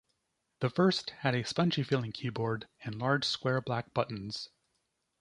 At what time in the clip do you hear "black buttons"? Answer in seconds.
3.61-4.49